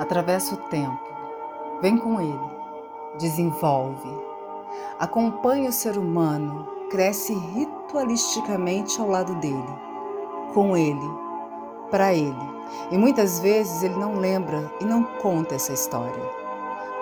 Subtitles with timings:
[0.00, 0.98] atravessa o tempo,
[1.82, 2.50] vem com ele,
[3.18, 4.08] desenvolve,
[4.98, 9.78] acompanha o ser humano, cresce ritualisticamente ao lado dele,
[10.54, 11.08] com ele,
[11.90, 12.50] para ele.
[12.90, 16.40] E muitas vezes ele não lembra e não conta essa história.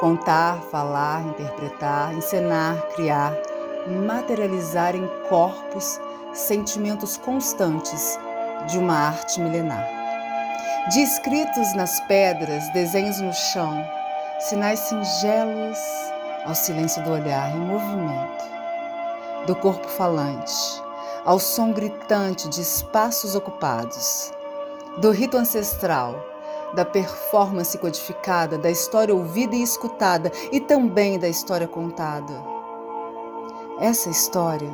[0.00, 3.32] Contar, falar, interpretar, encenar, criar,
[4.04, 6.00] materializar em corpos
[6.32, 8.18] sentimentos constantes
[8.66, 9.97] de uma arte milenar.
[10.86, 13.84] De escritos nas pedras, desenhos no chão,
[14.40, 15.78] sinais singelos
[16.46, 18.44] ao silêncio do olhar em movimento,
[19.46, 20.54] do corpo falante,
[21.26, 24.32] ao som gritante de espaços ocupados,
[24.96, 26.14] do rito ancestral,
[26.72, 32.32] da performance codificada, da história ouvida e escutada e também da história contada.
[33.78, 34.72] Essa história,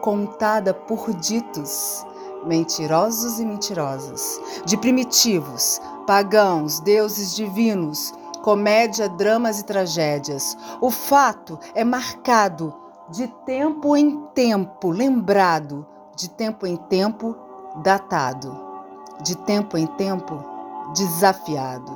[0.00, 2.06] contada por ditos
[2.44, 8.12] mentirosos e mentirosas, de primitivos, pagãos, deuses divinos,
[8.42, 10.56] comédia, dramas e tragédias.
[10.80, 12.74] O fato é marcado
[13.08, 17.36] de tempo em tempo, lembrado, de tempo em tempo,
[17.82, 18.58] datado,
[19.22, 20.42] de tempo em tempo,
[20.94, 21.92] desafiado.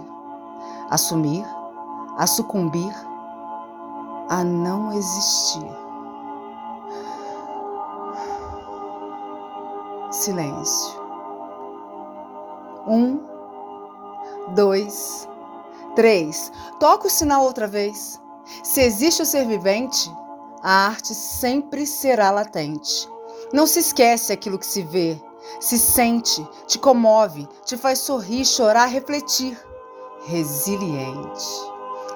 [0.91, 1.45] Assumir,
[2.17, 2.95] a sucumbir,
[4.29, 5.86] a não existir.
[10.27, 11.01] Silêncio.
[12.89, 13.21] Um,
[14.57, 15.29] dois,
[15.95, 16.51] três.
[16.81, 18.21] Toca o sinal outra vez.
[18.65, 20.13] Se existe o ser vivente,
[20.65, 23.09] a arte sempre será latente.
[23.53, 25.17] Não se esquece aquilo que se vê,
[25.61, 29.57] se sente, te comove, te faz sorrir, chorar, refletir.
[30.25, 31.47] Resiliente.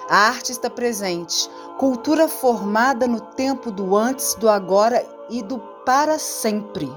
[0.08, 6.18] A arte está presente, cultura formada no tempo do antes, do agora e do para
[6.18, 6.92] sempre.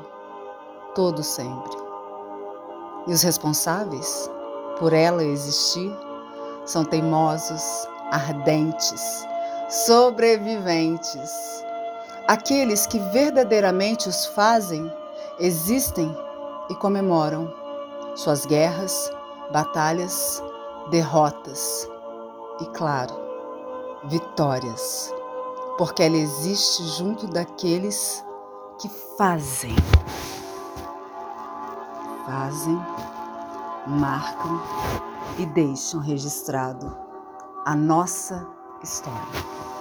[0.96, 1.76] Todo sempre.
[3.08, 4.30] E os responsáveis
[4.78, 5.92] por ela existir
[6.66, 9.26] são teimosos, ardentes,
[9.70, 11.32] sobreviventes.
[12.28, 14.92] Aqueles que verdadeiramente os fazem,
[15.40, 16.16] existem
[16.70, 17.52] e comemoram
[18.16, 19.12] suas guerras,
[19.52, 20.42] batalhas,
[20.90, 21.90] derrotas
[22.62, 23.14] e, claro,
[24.06, 25.14] vitórias,
[25.78, 28.24] porque ela existe junto daqueles
[28.80, 29.76] que fazem.
[32.26, 32.80] Fazem,
[33.86, 34.62] marcam
[35.38, 36.96] e deixam registrado
[37.66, 38.48] a nossa
[38.82, 39.73] história.